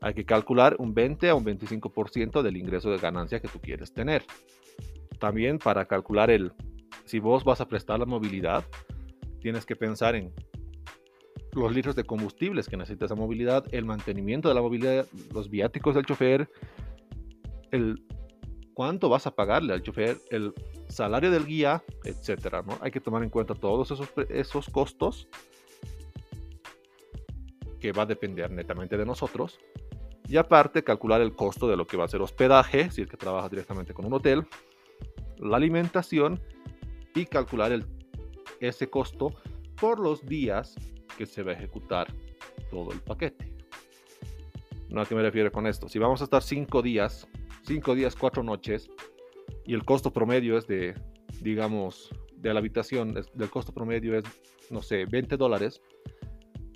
hay 0.00 0.14
que 0.14 0.24
calcular 0.24 0.76
un 0.78 0.94
20 0.94 1.28
a 1.28 1.34
un 1.34 1.44
25% 1.44 2.42
del 2.42 2.56
ingreso 2.56 2.90
de 2.90 2.98
ganancia 2.98 3.40
que 3.40 3.48
tú 3.48 3.60
quieres 3.60 3.92
tener. 3.92 4.24
También 5.18 5.58
para 5.58 5.86
calcular 5.86 6.30
el, 6.30 6.52
si 7.04 7.18
vos 7.18 7.44
vas 7.44 7.60
a 7.60 7.68
prestar 7.68 7.98
la 7.98 8.06
movilidad, 8.06 8.64
tienes 9.40 9.66
que 9.66 9.74
pensar 9.74 10.14
en 10.14 10.32
los 11.52 11.74
litros 11.74 11.96
de 11.96 12.04
combustibles 12.04 12.68
que 12.68 12.76
necesita 12.76 13.06
esa 13.06 13.16
movilidad, 13.16 13.64
el 13.72 13.84
mantenimiento 13.84 14.48
de 14.48 14.54
la 14.54 14.62
movilidad, 14.62 15.06
los 15.34 15.50
viáticos 15.50 15.94
del 15.94 16.06
chofer, 16.06 16.48
el 17.72 18.04
cuánto 18.78 19.08
vas 19.08 19.26
a 19.26 19.34
pagarle 19.34 19.72
al 19.72 19.82
chofer, 19.82 20.18
el 20.30 20.54
salario 20.88 21.32
del 21.32 21.46
guía, 21.46 21.82
etcétera, 22.04 22.62
¿no? 22.62 22.78
Hay 22.80 22.92
que 22.92 23.00
tomar 23.00 23.24
en 23.24 23.28
cuenta 23.28 23.56
todos 23.56 23.90
esos, 23.90 24.08
esos 24.28 24.70
costos 24.70 25.26
que 27.80 27.90
va 27.90 28.04
a 28.04 28.06
depender 28.06 28.52
netamente 28.52 28.96
de 28.96 29.04
nosotros 29.04 29.58
y 30.28 30.36
aparte, 30.36 30.84
calcular 30.84 31.20
el 31.20 31.34
costo 31.34 31.66
de 31.66 31.76
lo 31.76 31.88
que 31.88 31.96
va 31.96 32.04
a 32.04 32.08
ser 32.08 32.22
hospedaje, 32.22 32.88
si 32.92 33.02
es 33.02 33.08
que 33.08 33.16
trabaja 33.16 33.48
directamente 33.48 33.92
con 33.92 34.04
un 34.04 34.12
hotel, 34.12 34.46
la 35.38 35.56
alimentación 35.56 36.40
y 37.16 37.26
calcular 37.26 37.84
ese 38.60 38.88
costo 38.88 39.34
por 39.80 39.98
los 39.98 40.24
días 40.24 40.76
que 41.16 41.26
se 41.26 41.42
va 41.42 41.50
a 41.50 41.54
ejecutar 41.54 42.14
todo 42.70 42.92
el 42.92 43.00
paquete. 43.00 43.52
¿No 44.88 45.00
a 45.00 45.04
qué 45.04 45.16
me 45.16 45.22
refiero 45.22 45.50
con 45.50 45.66
esto? 45.66 45.88
Si 45.88 45.98
vamos 45.98 46.20
a 46.20 46.24
estar 46.24 46.44
5 46.44 46.80
días, 46.80 47.26
5 47.68 47.94
días, 47.94 48.16
4 48.16 48.42
noches, 48.42 48.90
y 49.66 49.74
el 49.74 49.84
costo 49.84 50.10
promedio 50.10 50.56
es 50.56 50.66
de, 50.66 50.94
digamos, 51.42 52.08
de 52.34 52.54
la 52.54 52.60
habitación, 52.60 53.12
del 53.12 53.50
costo 53.50 53.74
promedio 53.74 54.16
es, 54.16 54.24
no 54.70 54.80
sé, 54.80 55.04
20 55.04 55.36
dólares, 55.36 55.82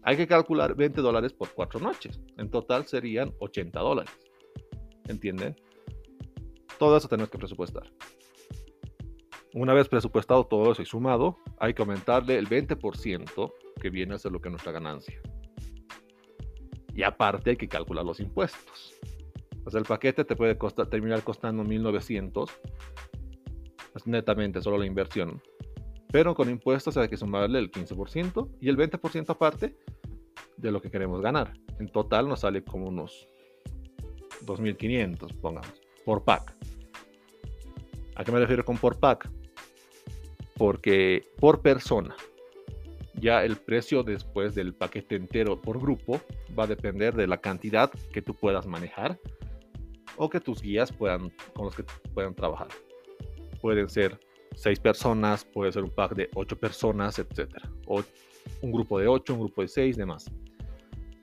hay 0.03 0.19
que 0.19 0.27
calcular 0.27 0.75
20 0.75 1.01
dólares 1.01 1.33
por 1.33 1.49
cuatro 1.55 1.81
noches. 1.81 2.21
En 2.37 2.51
total 2.51 2.87
serían 2.87 3.33
80 3.39 3.81
dólares. 3.81 4.13
¿Entienden? 5.09 5.57
Todo 6.79 6.99
eso 6.99 7.09
tenemos 7.09 7.31
que 7.31 7.39
presupuestar. 7.39 7.91
Una 9.55 9.73
vez 9.73 9.89
presupuestado 9.89 10.45
todo 10.45 10.73
eso 10.73 10.83
y 10.83 10.87
sumado, 10.87 11.39
hay 11.59 11.73
que 11.73 11.83
aumentarle 11.83 12.37
el 12.37 12.49
20% 12.49 13.53
que 13.81 13.91
viene 13.91 14.15
a 14.15 14.19
ser 14.19 14.33
lo 14.33 14.41
que 14.41 14.49
es 14.49 14.53
nuestra 14.53 14.73
ganancia. 14.73 15.23
Y 16.95 17.03
aparte 17.03 17.51
hay 17.51 17.57
que 17.57 17.69
calcular 17.69 18.05
los 18.05 18.21
impuestos. 18.21 18.93
O 19.65 19.77
el 19.77 19.85
paquete 19.85 20.25
te 20.25 20.37
puede 20.37 20.57
terminar 20.91 21.23
costando 21.23 21.63
1900. 21.65 22.51
Es 23.95 24.07
netamente 24.07 24.61
solo 24.61 24.79
la 24.79 24.87
inversión. 24.87 25.41
Pero 26.11 26.35
con 26.35 26.51
impuestos 26.51 26.97
hay 26.97 27.09
que 27.09 27.17
sumarle 27.17 27.59
el 27.59 27.71
15% 27.71 28.49
y 28.61 28.69
el 28.69 28.77
20% 28.77 29.31
aparte 29.31 29.77
de 30.57 30.71
lo 30.71 30.83
que 30.83 30.91
queremos 30.91 31.21
ganar. 31.21 31.53
En 31.79 31.89
total 31.89 32.29
nos 32.29 32.41
sale 32.41 32.63
como 32.63 32.89
unos 32.89 33.29
2.500, 34.45 35.35
pongamos, 35.41 35.81
por 36.05 36.25
pack. 36.25 36.55
¿A 38.15 38.25
qué 38.25 38.33
me 38.33 38.41
refiero 38.41 38.65
con 38.65 38.77
por 38.77 38.99
pack? 38.99 39.31
Porque 40.59 41.25
por 41.41 41.63
persona, 41.63 42.15
ya 43.15 43.45
el 43.45 43.57
precio 43.57 44.03
después 44.03 44.55
del 44.55 44.75
paquete 44.75 45.17
entero 45.17 45.61
por 45.61 45.81
grupo 45.81 46.21
va 46.59 46.65
a 46.65 46.67
depender 46.67 47.15
de 47.15 47.27
la 47.27 47.39
cantidad 47.39 47.91
que 48.13 48.21
tú 48.21 48.35
puedas 48.35 48.67
manejar 48.67 49.19
o 50.17 50.29
que 50.29 50.41
tus 50.41 50.63
guías 50.63 50.93
puedan, 50.93 51.31
con 51.55 51.67
los 51.67 51.77
que 51.77 51.85
puedan 52.15 52.35
trabajar. 52.35 52.69
Pueden 53.61 53.89
ser 53.89 54.19
seis 54.55 54.79
personas, 54.79 55.45
puede 55.45 55.73
ser 55.73 55.85
un 55.85 55.91
pack 55.91 56.15
de 56.15 56.31
ocho 56.35 56.59
personas, 56.59 57.19
etc. 57.19 57.49
O 57.87 58.03
un 58.61 58.73
grupo 58.73 58.99
de 58.99 59.09
ocho, 59.09 59.35
un 59.35 59.41
grupo 59.41 59.63
de 59.63 59.69
seis, 59.69 59.97
demás. 59.97 60.31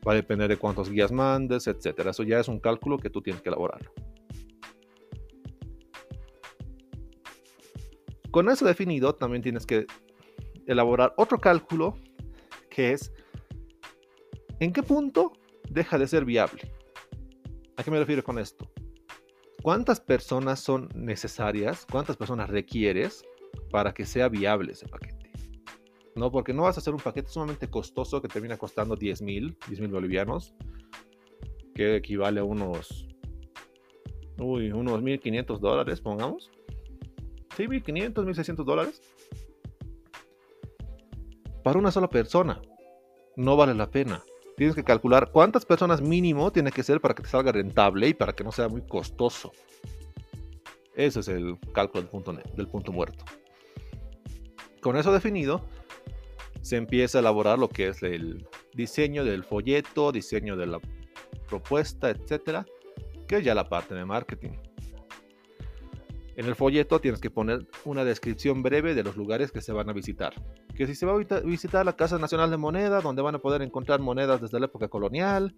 Va 0.07 0.13
a 0.13 0.15
depender 0.15 0.47
de 0.47 0.57
cuántos 0.57 0.89
guías 0.89 1.11
mandes, 1.11 1.67
etc. 1.67 2.07
Eso 2.07 2.23
ya 2.23 2.39
es 2.39 2.47
un 2.47 2.59
cálculo 2.59 2.97
que 2.97 3.09
tú 3.09 3.21
tienes 3.21 3.41
que 3.41 3.49
elaborar. 3.49 3.91
Con 8.31 8.49
eso 8.49 8.65
definido, 8.65 9.15
también 9.15 9.41
tienes 9.41 9.65
que 9.65 9.87
elaborar 10.67 11.13
otro 11.17 11.39
cálculo 11.39 11.97
que 12.69 12.93
es 12.93 13.11
¿en 14.59 14.71
qué 14.71 14.83
punto 14.83 15.33
deja 15.69 15.97
de 15.97 16.07
ser 16.07 16.25
viable? 16.25 16.71
¿A 17.75 17.83
qué 17.83 17.91
me 17.91 17.99
refiero 17.99 18.23
con 18.23 18.37
esto? 18.37 18.69
¿Cuántas 19.61 19.99
personas 19.99 20.61
son 20.61 20.89
necesarias? 20.95 21.85
¿Cuántas 21.91 22.15
personas 22.15 22.49
requieres 22.49 23.23
para 23.71 23.93
que 23.93 24.05
sea 24.05 24.29
viable 24.29 24.71
ese 24.71 24.87
paquete? 24.87 25.31
No, 26.15 26.31
porque 26.31 26.53
no 26.53 26.63
vas 26.63 26.77
a 26.77 26.79
hacer 26.79 26.93
un 26.93 26.99
paquete 26.99 27.29
sumamente 27.29 27.69
costoso 27.69 28.21
que 28.21 28.29
termina 28.29 28.57
costando 28.57 28.95
10 28.95 29.21
mil, 29.21 29.57
10 29.67 29.81
mil 29.81 29.89
bolivianos, 29.89 30.53
que 31.75 31.97
equivale 31.97 32.39
a 32.39 32.43
unos, 32.45 33.07
uy, 34.37 34.71
unos 34.71 35.01
1500 35.01 35.59
dólares, 35.59 35.99
pongamos. 35.99 36.49
Sí, 37.57 37.67
1500, 37.67 38.25
1600 38.25 38.65
dólares. 38.65 39.01
Para 41.63 41.79
una 41.79 41.91
sola 41.91 42.09
persona. 42.09 42.61
No 43.35 43.57
vale 43.57 43.73
la 43.73 43.89
pena 43.89 44.23
tienes 44.59 44.75
que 44.75 44.83
calcular 44.83 45.31
cuántas 45.31 45.65
personas 45.65 46.01
mínimo 46.01 46.51
tiene 46.51 46.73
que 46.73 46.83
ser 46.83 46.99
para 46.99 47.15
que 47.15 47.23
te 47.23 47.29
salga 47.29 47.53
rentable 47.53 48.09
y 48.09 48.13
para 48.13 48.33
que 48.33 48.43
no 48.43 48.51
sea 48.51 48.67
muy 48.67 48.81
costoso. 48.81 49.53
Ese 50.93 51.21
es 51.21 51.29
el 51.29 51.57
cálculo 51.71 52.01
del 52.01 52.11
punto, 52.11 52.33
del 52.33 52.67
punto 52.67 52.91
muerto. 52.91 53.23
Con 54.81 54.97
eso 54.97 55.13
definido, 55.13 55.65
se 56.61 56.75
empieza 56.75 57.19
a 57.19 57.21
elaborar 57.21 57.57
lo 57.57 57.69
que 57.69 57.87
es 57.87 58.03
el 58.03 58.49
diseño 58.73 59.23
del 59.23 59.45
folleto, 59.45 60.11
diseño 60.11 60.57
de 60.57 60.67
la 60.67 60.81
propuesta, 61.47 62.09
etcétera, 62.09 62.65
que 63.29 63.37
es 63.37 63.45
ya 63.45 63.55
la 63.55 63.69
parte 63.69 63.95
de 63.95 64.03
marketing. 64.03 64.57
En 66.35 66.45
el 66.47 66.55
folleto 66.55 66.99
tienes 66.99 67.21
que 67.21 67.31
poner 67.31 67.65
una 67.85 68.03
descripción 68.03 68.61
breve 68.61 68.93
de 68.93 69.03
los 69.03 69.15
lugares 69.15 69.53
que 69.53 69.61
se 69.61 69.71
van 69.71 69.89
a 69.89 69.93
visitar. 69.93 70.33
Que 70.79 70.87
si 70.87 70.95
se 70.95 71.05
va 71.05 71.11
a 71.11 71.39
visitar 71.41 71.85
la 71.85 71.97
Casa 71.97 72.17
Nacional 72.17 72.49
de 72.49 72.55
Moneda, 72.55 73.01
donde 73.01 73.21
van 73.21 73.35
a 73.35 73.39
poder 73.39 73.61
encontrar 73.63 73.99
monedas 73.99 74.39
desde 74.39 74.61
la 74.61 74.67
época 74.67 74.87
colonial, 74.87 75.53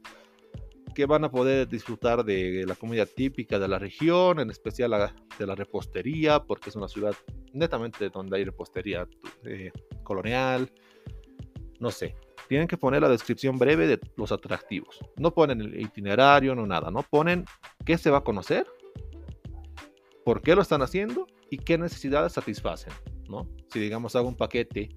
que 0.95 1.05
van 1.05 1.23
a 1.23 1.29
poder 1.29 1.67
disfrutar 1.67 2.25
de 2.25 2.65
la 2.67 2.73
comida 2.73 3.05
típica 3.05 3.59
de 3.59 3.67
la 3.67 3.77
región, 3.77 4.39
en 4.39 4.49
especial 4.49 5.11
de 5.37 5.45
la 5.45 5.53
repostería, 5.53 6.39
porque 6.39 6.71
es 6.71 6.75
una 6.75 6.87
ciudad 6.87 7.13
netamente 7.53 8.09
donde 8.09 8.35
hay 8.37 8.45
repostería 8.45 9.07
eh, 9.45 9.71
colonial. 10.01 10.71
No 11.79 11.91
sé, 11.91 12.15
tienen 12.49 12.67
que 12.67 12.77
poner 12.77 13.03
la 13.03 13.09
descripción 13.09 13.59
breve 13.59 13.85
de 13.85 13.99
los 14.17 14.31
atractivos. 14.31 14.97
No 15.17 15.35
ponen 15.35 15.61
el 15.61 15.79
itinerario, 15.79 16.55
no 16.55 16.65
nada, 16.65 16.89
no 16.89 17.03
ponen 17.03 17.45
qué 17.85 17.99
se 17.99 18.09
va 18.09 18.17
a 18.17 18.23
conocer 18.23 18.65
por 20.25 20.41
qué 20.41 20.55
lo 20.55 20.63
están 20.63 20.81
haciendo 20.81 21.27
y 21.51 21.59
qué 21.59 21.77
necesidades 21.77 22.33
satisfacen, 22.33 22.91
¿no? 23.31 23.49
Si 23.71 23.79
digamos 23.79 24.15
hago 24.15 24.27
un 24.27 24.37
paquete 24.37 24.89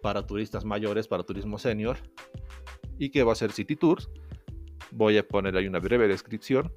para 0.00 0.24
turistas 0.26 0.64
mayores, 0.64 1.06
para 1.08 1.24
turismo 1.24 1.58
senior, 1.58 1.98
y 2.98 3.10
que 3.10 3.22
va 3.22 3.32
a 3.32 3.36
ser 3.36 3.52
City 3.52 3.76
Tours, 3.76 4.08
voy 4.90 5.18
a 5.18 5.26
poner 5.26 5.56
ahí 5.56 5.66
una 5.66 5.80
breve 5.80 6.08
descripción 6.08 6.72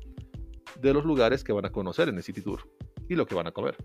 de 0.81 0.93
los 0.93 1.05
lugares 1.05 1.43
que 1.43 1.53
van 1.53 1.65
a 1.65 1.71
conocer 1.71 2.09
en 2.09 2.17
el 2.17 2.23
City 2.23 2.41
Tour 2.41 2.69
y 3.07 3.15
lo 3.15 3.25
que 3.25 3.35
van 3.35 3.47
a 3.47 3.51
comer. 3.51 3.77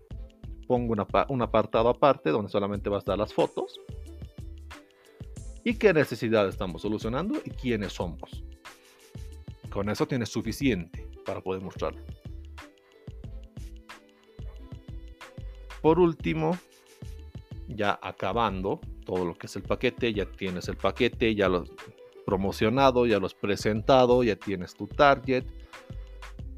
Pongo 0.66 0.94
un 1.28 1.42
apartado 1.42 1.88
aparte 1.88 2.30
donde 2.30 2.50
solamente 2.50 2.88
va 2.88 2.96
a 2.96 3.00
estar 3.00 3.18
las 3.18 3.34
fotos 3.34 3.80
y 5.64 5.74
qué 5.74 5.92
necesidad 5.92 6.48
estamos 6.48 6.82
solucionando 6.82 7.40
y 7.44 7.50
quiénes 7.50 7.92
somos. 7.92 8.44
Con 9.68 9.88
eso 9.90 10.06
tienes 10.06 10.28
suficiente 10.28 11.08
para 11.26 11.40
poder 11.40 11.62
mostrarlo. 11.62 12.02
Por 15.82 15.98
último, 15.98 16.56
ya 17.74 17.98
acabando 18.02 18.80
todo 19.04 19.24
lo 19.24 19.34
que 19.34 19.46
es 19.46 19.56
el 19.56 19.62
paquete, 19.62 20.12
ya 20.12 20.26
tienes 20.26 20.68
el 20.68 20.76
paquete, 20.76 21.34
ya 21.34 21.48
lo 21.48 21.64
promocionado, 22.26 23.06
ya 23.06 23.18
lo 23.18 23.28
presentado, 23.28 24.22
ya 24.22 24.36
tienes 24.36 24.74
tu 24.74 24.86
target, 24.86 25.44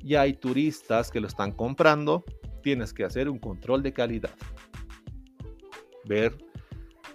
ya 0.03 0.23
hay 0.23 0.35
turistas 0.35 1.11
que 1.11 1.21
lo 1.21 1.29
están 1.29 1.53
comprando, 1.53 2.25
tienes 2.63 2.93
que 2.93 3.05
hacer 3.05 3.29
un 3.29 3.39
control 3.39 3.83
de 3.83 3.93
calidad. 3.93 4.35
Ver 6.05 6.37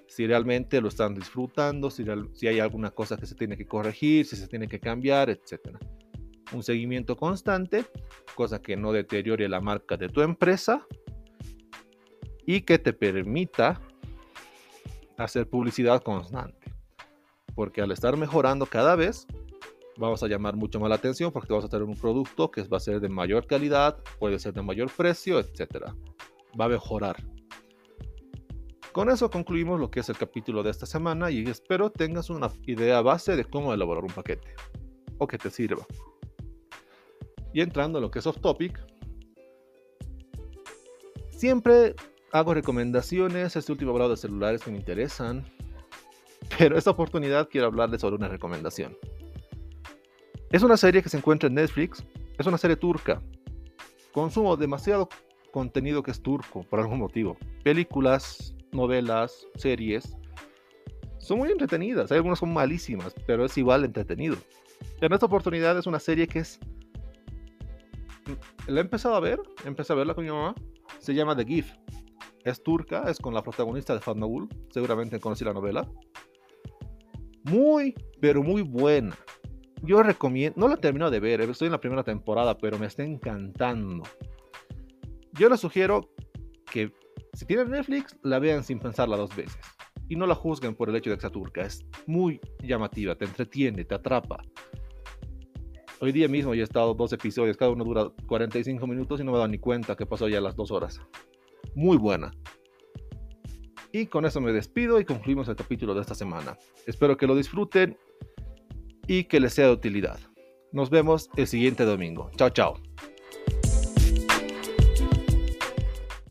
si 0.07 0.25
realmente 0.25 0.81
lo 0.81 0.87
están 0.87 1.13
disfrutando, 1.13 1.91
si, 1.91 2.03
si 2.33 2.47
hay 2.47 2.59
alguna 2.59 2.91
cosa 2.91 3.17
que 3.17 3.25
se 3.25 3.35
tiene 3.35 3.57
que 3.57 3.67
corregir, 3.67 4.25
si 4.25 4.35
se 4.35 4.47
tiene 4.47 4.67
que 4.67 4.79
cambiar, 4.79 5.29
etc. 5.29 5.77
Un 6.53 6.63
seguimiento 6.63 7.15
constante, 7.15 7.85
cosa 8.33 8.61
que 8.61 8.77
no 8.77 8.91
deteriore 8.91 9.47
la 9.49 9.61
marca 9.61 9.97
de 9.97 10.09
tu 10.09 10.21
empresa 10.21 10.87
y 12.47 12.61
que 12.61 12.79
te 12.79 12.93
permita 12.93 13.79
hacer 15.17 15.47
publicidad 15.49 16.01
constante. 16.01 16.73
Porque 17.53 17.81
al 17.81 17.91
estar 17.91 18.15
mejorando 18.15 18.65
cada 18.65 18.95
vez, 18.95 19.27
vamos 19.97 20.23
a 20.23 20.27
llamar 20.27 20.55
mucho 20.55 20.79
más 20.79 20.89
la 20.89 20.95
atención 20.95 21.31
porque 21.31 21.49
vamos 21.49 21.65
a 21.65 21.69
tener 21.69 21.83
un 21.83 21.97
producto 21.97 22.49
que 22.49 22.63
va 22.63 22.77
a 22.77 22.79
ser 22.79 23.01
de 23.01 23.09
mayor 23.09 23.45
calidad, 23.45 24.01
puede 24.17 24.39
ser 24.39 24.53
de 24.53 24.61
mayor 24.61 24.89
precio, 24.89 25.39
etc. 25.39 25.91
Va 26.59 26.65
a 26.65 26.69
mejorar. 26.69 27.17
Con 28.93 29.09
eso 29.09 29.29
concluimos 29.29 29.77
lo 29.79 29.91
que 29.91 29.99
es 29.99 30.09
el 30.09 30.17
capítulo 30.17 30.63
de 30.63 30.71
esta 30.71 30.85
semana 30.85 31.29
y 31.29 31.43
espero 31.43 31.91
tengas 31.91 32.29
una 32.29 32.49
idea 32.65 33.01
base 33.01 33.35
de 33.35 33.43
cómo 33.43 33.73
elaborar 33.73 34.05
un 34.05 34.11
paquete 34.11 34.55
o 35.17 35.27
que 35.27 35.37
te 35.37 35.49
sirva. 35.49 35.85
Y 37.53 37.59
entrando 37.59 37.97
en 37.97 38.03
lo 38.03 38.11
que 38.11 38.19
es 38.19 38.27
off 38.27 38.39
topic, 38.39 38.79
siempre 41.29 41.93
hago 42.37 42.53
recomendaciones. 42.53 43.55
Este 43.55 43.71
último 43.71 43.91
hablado 43.91 44.11
de 44.11 44.17
celulares 44.17 44.61
que 44.61 44.71
me 44.71 44.77
interesan. 44.77 45.45
Pero 46.57 46.77
esta 46.77 46.91
oportunidad 46.91 47.49
quiero 47.49 47.67
hablarles 47.67 48.01
sobre 48.01 48.15
una 48.15 48.27
recomendación. 48.27 48.95
Es 50.51 50.63
una 50.63 50.77
serie 50.77 51.03
que 51.03 51.09
se 51.09 51.17
encuentra 51.17 51.47
en 51.47 51.55
Netflix. 51.55 52.03
Es 52.37 52.45
una 52.45 52.57
serie 52.57 52.75
turca. 52.75 53.21
Consumo 54.11 54.55
demasiado 54.55 55.09
contenido 55.51 56.03
que 56.03 56.11
es 56.11 56.21
turco 56.21 56.63
por 56.63 56.79
algún 56.79 56.99
motivo. 56.99 57.37
Películas, 57.63 58.55
novelas, 58.71 59.47
series. 59.55 60.15
Son 61.17 61.39
muy 61.39 61.51
entretenidas. 61.51 62.11
Hay 62.11 62.17
algunas 62.17 62.39
son 62.39 62.53
malísimas, 62.53 63.13
pero 63.25 63.45
es 63.45 63.57
igual 63.57 63.83
entretenido. 63.83 64.37
En 65.01 65.11
esta 65.11 65.25
oportunidad 65.25 65.77
es 65.77 65.87
una 65.87 65.99
serie 65.99 66.27
que 66.27 66.39
es... 66.39 66.59
La 68.67 68.79
he 68.79 68.83
empezado 68.83 69.15
a 69.15 69.19
ver. 69.19 69.39
Empecé 69.65 69.93
a 69.93 69.95
verla 69.95 70.13
con 70.13 70.23
mi 70.23 70.31
mamá. 70.31 70.55
Se 70.99 71.13
llama 71.13 71.35
The 71.35 71.45
Gift 71.45 71.86
es 72.49 72.63
turca, 72.63 73.09
es 73.09 73.19
con 73.19 73.33
la 73.33 73.43
protagonista 73.43 73.93
de 73.93 73.99
Fatma 73.99 74.25
Gul, 74.25 74.47
seguramente 74.71 75.19
conocí 75.19 75.43
la 75.43 75.53
novela. 75.53 75.89
Muy, 77.43 77.93
pero 78.19 78.43
muy 78.43 78.61
buena. 78.61 79.17
Yo 79.83 80.01
recomiendo, 80.01 80.59
no 80.59 80.67
la 80.67 80.77
termino 80.77 81.09
de 81.11 81.19
ver, 81.19 81.41
estoy 81.41 81.67
en 81.67 81.73
la 81.73 81.79
primera 81.79 82.03
temporada, 82.03 82.57
pero 82.57 82.79
me 82.79 82.87
está 82.87 83.03
encantando. 83.03 84.03
Yo 85.33 85.49
les 85.49 85.59
sugiero 85.59 86.09
que 86.71 86.91
si 87.33 87.45
tienen 87.45 87.69
Netflix, 87.69 88.17
la 88.23 88.39
vean 88.39 88.63
sin 88.63 88.79
pensarla 88.79 89.17
dos 89.17 89.35
veces. 89.35 89.59
Y 90.09 90.15
no 90.15 90.25
la 90.25 90.35
juzguen 90.35 90.73
por 90.73 90.89
el 90.89 90.95
hecho 90.95 91.09
de 91.09 91.17
que 91.17 91.21
sea 91.21 91.29
turca. 91.29 91.61
Es 91.61 91.85
muy 92.07 92.39
llamativa, 92.63 93.15
te 93.15 93.25
entretiene, 93.25 93.83
te 93.83 93.95
atrapa. 93.95 94.41
Hoy 95.99 96.11
día 96.11 96.27
mismo 96.27 96.53
he 96.53 96.61
estado 96.61 96.93
dos 96.93 97.11
episodios, 97.13 97.57
cada 97.57 97.71
uno 97.71 97.83
dura 97.83 98.09
45 98.27 98.87
minutos 98.87 99.19
y 99.19 99.23
no 99.23 99.31
me 99.31 99.37
he 99.37 99.39
dado 99.39 99.49
ni 99.49 99.59
cuenta 99.59 99.95
que 99.95 100.05
pasó 100.05 100.27
ya 100.27 100.39
las 100.39 100.55
dos 100.55 100.71
horas 100.71 101.01
muy 101.77 101.97
buena. 101.97 102.31
Y 103.91 104.07
con 104.07 104.25
eso 104.25 104.41
me 104.41 104.51
despido 104.51 104.99
y 104.99 105.05
concluimos 105.05 105.47
el 105.47 105.55
capítulo 105.55 105.93
de 105.93 106.01
esta 106.01 106.15
semana. 106.15 106.57
Espero 106.85 107.17
que 107.17 107.27
lo 107.27 107.35
disfruten 107.35 107.97
y 109.07 109.25
que 109.25 109.39
les 109.39 109.53
sea 109.53 109.67
de 109.67 109.73
utilidad. 109.73 110.19
Nos 110.71 110.89
vemos 110.89 111.29
el 111.37 111.47
siguiente 111.47 111.85
domingo. 111.85 112.29
Chao, 112.35 112.49
chao. 112.49 112.86